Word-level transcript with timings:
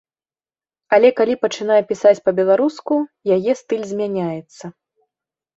Але 0.97 1.11
калі 1.19 1.35
пачынае 1.43 1.77
пісаць 1.91 2.15
па-беларуску, 2.29 2.93
яе 3.37 3.51
стыль 3.61 3.85
змяняецца. 3.91 4.65